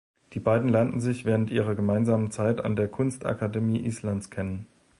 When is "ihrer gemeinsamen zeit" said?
1.51-2.59